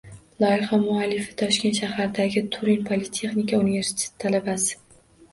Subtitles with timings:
[0.43, 4.79] Loyiha muallifi Toshkent shahridagi Turin Politexnika universiteti talabasi